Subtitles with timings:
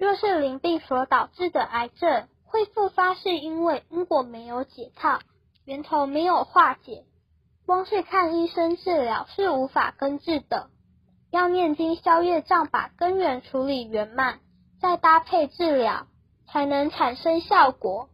[0.00, 5.18] 若是淋病所导致的癌症会复发是因为因果没有解套
[5.66, 7.04] 源头没有化解
[7.66, 10.70] 光是看医生治疗是无法根治的。
[11.30, 14.40] 要念经消业障把根源处理圆满
[14.80, 16.06] 再搭配治疗
[16.46, 18.08] 才能产生效果。